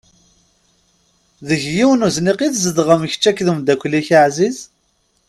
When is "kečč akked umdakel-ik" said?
3.11-4.09